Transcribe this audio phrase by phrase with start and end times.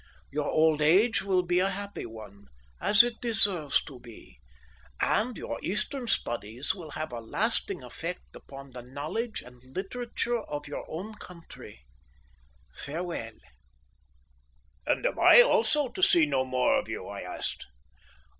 [0.31, 2.47] Your old age will be a happy one,
[2.79, 4.39] as it deserves to be,
[4.99, 10.67] and your Eastern studies will have a lasting effect upon the knowledge and literature of
[10.67, 11.85] your own country.
[12.73, 13.37] Farewell!"
[14.87, 17.67] "And am I also to see no more of you?" I asked.